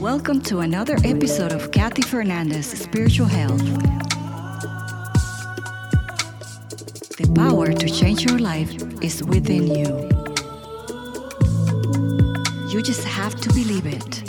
[0.00, 3.58] Welcome to another episode of Cathy Fernandez Spiritual Health.
[7.16, 8.70] The power to change your life
[9.02, 10.08] is within you.
[12.68, 14.22] You just have to believe it.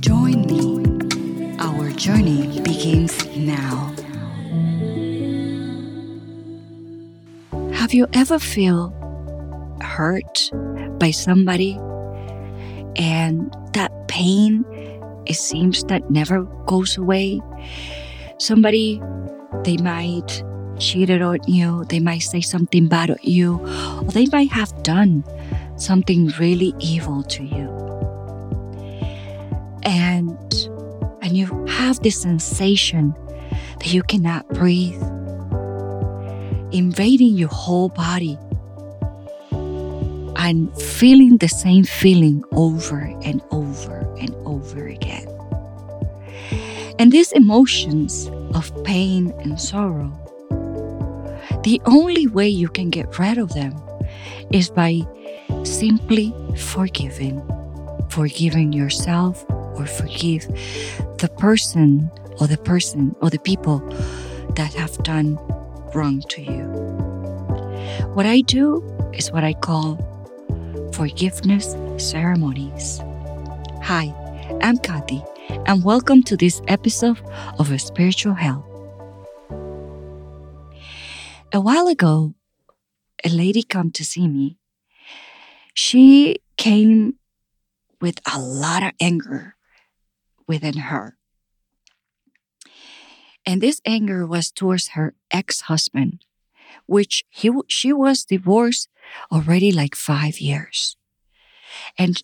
[0.00, 1.56] Join me.
[1.58, 3.92] Our journey begins now.
[7.72, 8.94] Have you ever feel
[9.96, 10.50] hurt
[10.98, 11.78] by somebody.
[12.96, 14.64] And that pain
[15.26, 17.40] it seems that never goes away.
[18.38, 19.02] Somebody
[19.64, 20.42] they might
[20.78, 21.84] cheated on you.
[21.88, 23.58] They might say something bad at you.
[24.02, 25.24] Or they might have done
[25.76, 27.66] something really evil to you.
[29.82, 30.38] And
[31.22, 33.14] and you have this sensation
[33.78, 35.02] that you cannot breathe.
[36.72, 38.38] Invading your whole body
[40.46, 45.26] and feeling the same feeling over and over and over again.
[47.00, 50.12] And these emotions of pain and sorrow,
[51.64, 53.74] the only way you can get rid of them
[54.52, 55.02] is by
[55.64, 57.42] simply forgiving.
[58.08, 60.46] Forgiving yourself or forgive
[61.18, 62.08] the person
[62.40, 63.80] or the person or the people
[64.54, 65.38] that have done
[65.92, 66.66] wrong to you.
[68.14, 68.80] What I do
[69.12, 70.15] is what I call
[70.92, 73.00] forgiveness ceremonies.
[73.82, 74.14] Hi,
[74.62, 75.22] I'm Cathy,
[75.66, 77.20] and welcome to this episode
[77.58, 78.64] of a Spiritual Health.
[81.52, 82.34] A while ago,
[83.24, 84.58] a lady came to see me.
[85.74, 87.14] She came
[88.00, 89.56] with a lot of anger
[90.46, 91.16] within her.
[93.44, 96.24] And this anger was towards her ex husband,
[96.86, 98.88] which he, she was divorced
[99.30, 100.96] already like five years.
[101.98, 102.22] And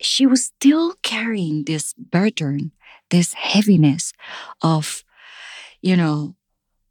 [0.00, 2.72] she was still carrying this burden,
[3.10, 4.12] this heaviness
[4.62, 5.04] of,
[5.80, 6.36] you know,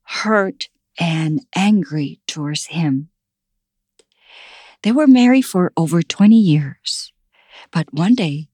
[0.04, 0.70] hurt
[1.00, 3.10] and angry towards him.
[4.84, 7.12] They were married for over 20 years,
[7.72, 8.50] but one day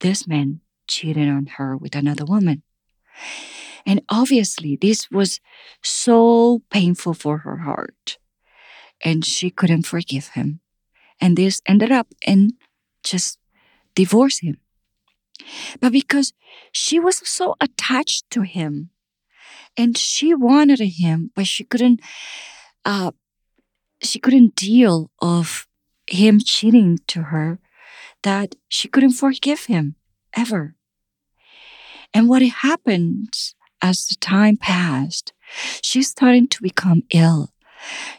[0.00, 2.62] this man cheated on her with another woman.
[3.86, 5.40] And obviously, this was
[5.82, 8.18] so painful for her heart.
[9.04, 10.60] And she couldn't forgive him.
[11.20, 12.52] And this ended up in
[13.02, 13.38] just
[13.94, 14.58] divorce him.
[15.80, 16.32] But because
[16.72, 18.90] she was so attached to him
[19.76, 22.00] and she wanted him, but she couldn't,
[22.84, 23.12] uh,
[24.02, 25.66] she couldn't deal of
[26.06, 27.58] him cheating to her
[28.22, 29.94] that she couldn't forgive him
[30.34, 30.74] ever.
[32.12, 33.34] And what happened
[33.80, 35.32] as the time passed,
[35.82, 37.52] she's starting to become ill.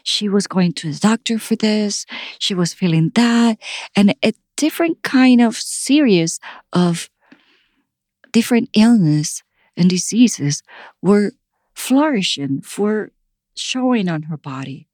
[0.02, 2.06] She was going to the doctor for this.
[2.38, 3.58] She was feeling that,
[3.96, 6.40] and a different kind of series
[6.72, 7.08] of
[8.32, 9.42] different illness
[9.76, 10.62] and diseases
[11.02, 11.32] were
[11.74, 13.12] flourishing, were
[13.54, 14.86] showing on her body.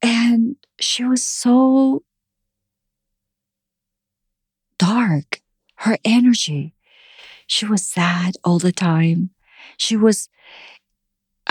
[0.00, 2.02] And she was so
[4.78, 5.40] dark,
[5.76, 6.74] her energy.
[7.46, 9.30] She was sad all the time.
[9.76, 10.28] She was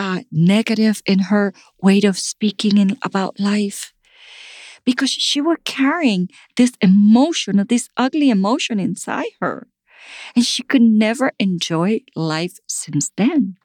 [0.01, 3.94] uh, negative in her way of speaking in, about life
[4.84, 9.67] because she was carrying this emotion, this ugly emotion inside her.
[10.35, 13.57] And she could never enjoy life since then.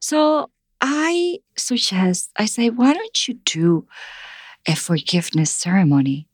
[0.00, 0.50] So
[0.80, 3.86] I suggest, I say, why don't you do
[4.66, 6.28] a forgiveness ceremony?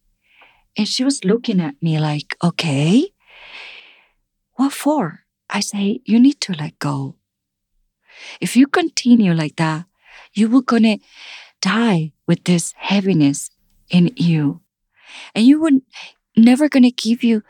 [0.75, 3.11] And she was looking at me like, okay,
[4.55, 5.21] what for?
[5.51, 7.17] I say, you need to let go.
[8.41, 9.87] If you continue like that,
[10.33, 10.99] you will gonna
[11.61, 13.51] die with this heaviness
[13.91, 14.61] in you.
[15.35, 15.83] And you would
[16.37, 17.43] never gonna give you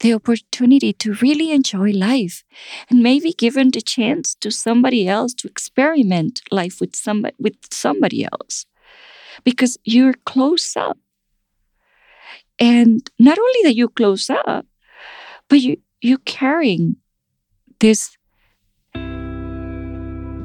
[0.00, 2.42] the opportunity to really enjoy life
[2.88, 8.24] and maybe given the chance to somebody else to experiment life with somebody with somebody
[8.24, 8.66] else
[9.44, 10.98] because you're close up
[12.58, 14.66] and not only that you close up
[15.48, 16.96] but you you're carrying
[17.80, 18.16] this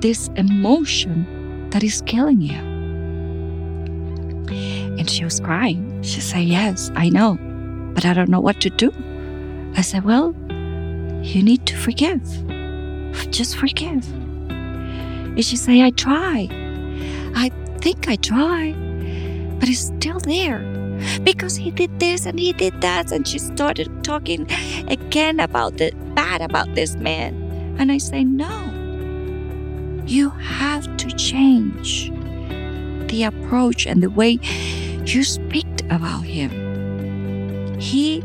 [0.05, 2.59] this emotion that is killing you.
[4.99, 6.03] And she was crying.
[6.03, 7.39] She said yes i know
[7.95, 8.93] but i don't know what to do.
[9.75, 10.35] I said well
[11.23, 12.21] you need to forgive.
[13.31, 14.05] Just forgive.
[15.33, 16.49] And she said i try.
[17.33, 17.49] I
[17.79, 18.73] think i try
[19.59, 20.61] but it's still there
[21.23, 23.11] because he did this and he did that.
[23.11, 24.45] And she started talking
[24.87, 27.33] again about the bad about this man.
[27.79, 28.74] And I say, no,
[30.05, 32.11] you have to change
[33.09, 34.39] the approach and the way
[35.05, 37.79] you speak about him.
[37.79, 38.23] He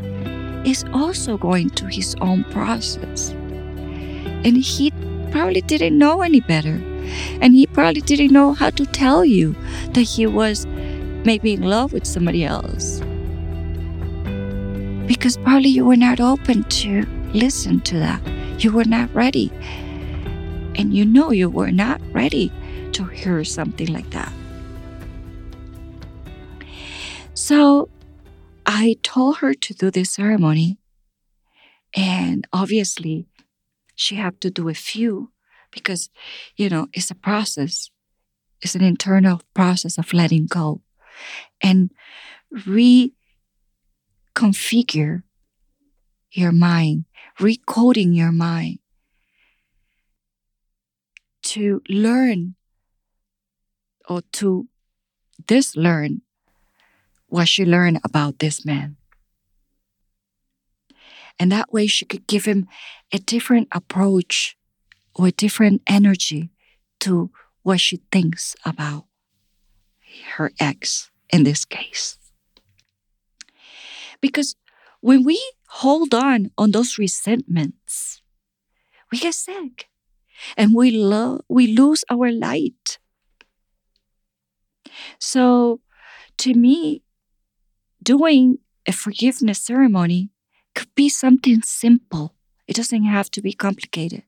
[0.65, 3.29] is also going through his own process.
[4.43, 4.91] And he
[5.31, 6.81] probably didn't know any better.
[7.41, 9.55] And he probably didn't know how to tell you
[9.93, 10.65] that he was
[11.25, 13.01] maybe in love with somebody else.
[15.07, 18.21] Because probably you were not open to listen to that.
[18.63, 19.51] You were not ready.
[20.75, 22.51] And you know you were not ready
[22.93, 24.31] to hear something like that.
[27.33, 27.89] So
[28.65, 30.77] I told her to do this ceremony.
[31.95, 33.27] And obviously,
[33.95, 35.31] she had to do a few
[35.71, 36.09] because,
[36.55, 37.89] you know, it's a process.
[38.61, 40.81] It's an internal process of letting go
[41.61, 41.91] and
[42.53, 45.23] reconfigure
[46.31, 47.05] your mind,
[47.39, 48.79] recoding your mind
[51.51, 52.55] to learn
[54.07, 54.69] or to
[55.45, 56.21] dislearn
[57.27, 58.95] what she learned about this man.
[61.37, 62.67] And that way she could give him
[63.11, 64.55] a different approach
[65.13, 66.51] or a different energy
[67.01, 67.31] to
[67.63, 69.07] what she thinks about
[70.35, 72.17] her ex in this case.
[74.21, 74.55] Because
[75.01, 75.37] when we
[75.67, 78.21] hold on on those resentments,
[79.11, 79.90] we get sick
[80.57, 80.91] and we
[81.49, 82.99] we lose our light.
[85.19, 85.81] So
[86.39, 87.03] to me,
[88.01, 90.29] doing a forgiveness ceremony
[90.75, 92.35] could be something simple.
[92.67, 94.23] It doesn't have to be complicated.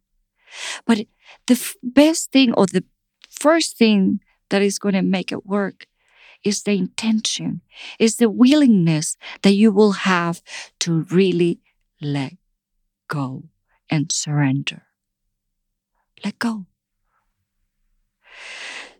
[0.85, 1.07] But
[1.47, 2.83] the f- best thing or the
[3.29, 4.19] first thing
[4.49, 5.87] that is going to make it work
[6.43, 7.61] is the intention,
[7.99, 10.41] is the willingness that you will have
[10.81, 11.59] to really
[12.01, 12.33] let
[13.09, 13.45] go
[13.89, 14.83] and surrender.
[16.23, 16.65] Let go.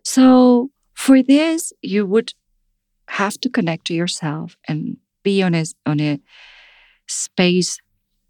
[0.02, 2.34] So, for this, you would
[3.08, 6.20] have to connect to yourself and be on a, on a
[7.06, 7.78] space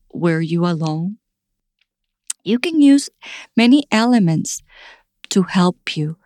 [0.09, 1.19] where you are alone.
[2.45, 3.11] You can use
[3.57, 4.63] many elements
[5.31, 6.17] to help you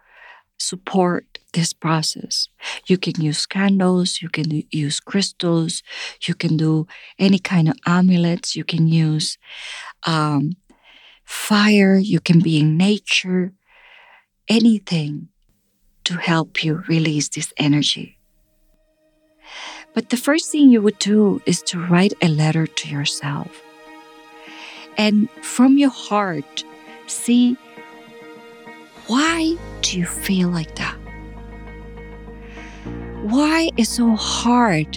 [0.59, 2.49] support this process.
[2.87, 5.83] You can use candles, you can use crystals,
[6.27, 6.87] you can do
[7.19, 9.39] any kind of amulets, you can use
[10.07, 10.57] um,
[11.29, 13.53] fire, you can be in nature,
[14.49, 15.29] anything
[16.05, 18.19] to help you release this energy.
[19.93, 23.63] But the first thing you would do is to write a letter to yourself.
[24.97, 26.65] And from your heart,
[27.07, 27.59] see
[29.07, 30.97] why do you feel like that?
[33.23, 34.95] Why is so hard?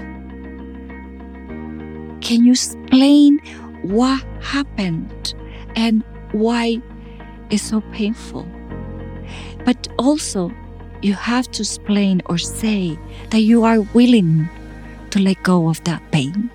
[2.22, 3.39] Can you explain
[3.81, 5.34] what happened
[5.75, 6.81] and why
[7.50, 8.45] it's so painful?
[9.66, 10.51] But also,
[11.01, 12.98] you have to explain or say
[13.30, 14.50] that you are willing
[15.10, 16.50] to let go of that pain.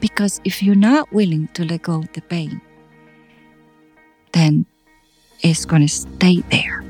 [0.00, 2.60] Because if you're not willing to let go of the pain,
[4.32, 4.66] then
[5.40, 6.80] it's going to stay there.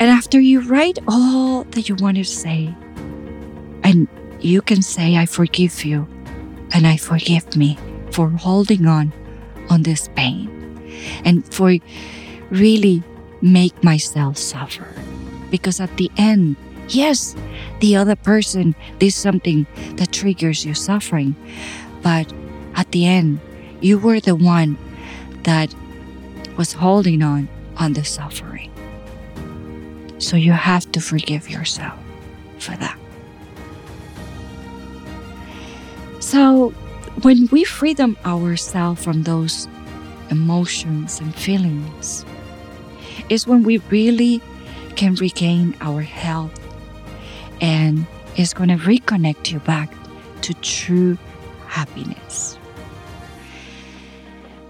[0.00, 2.74] And after you write all that you want to say,
[3.82, 4.06] and
[4.40, 6.06] you can say, I forgive you,
[6.72, 7.78] and I forgive me
[8.12, 9.12] for holding on
[9.70, 10.48] on this pain
[11.24, 11.76] and for
[12.50, 13.02] really
[13.42, 14.88] make myself suffer.
[15.50, 16.56] Because at the end,
[16.88, 17.36] Yes,
[17.80, 21.36] the other person did something that triggers your suffering,
[22.02, 22.32] but
[22.76, 23.40] at the end,
[23.80, 24.78] you were the one
[25.42, 25.74] that
[26.56, 28.72] was holding on on the suffering.
[30.18, 31.98] So you have to forgive yourself
[32.58, 32.98] for that.
[36.20, 36.72] So
[37.22, 39.68] when we free them ourselves from those
[40.30, 42.24] emotions and feelings,
[43.28, 44.40] is when we really
[44.96, 46.52] can regain our health
[47.60, 48.06] and
[48.36, 49.92] it's going to reconnect you back
[50.42, 51.18] to true
[51.66, 52.58] happiness.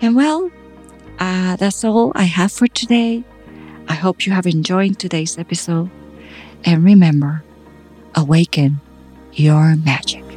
[0.00, 0.50] And well,
[1.19, 3.25] uh, that's all I have for today.
[3.88, 5.90] I hope you have enjoyed today's episode.
[6.64, 7.43] And remember,
[8.14, 8.81] awaken
[9.33, 10.27] your magic.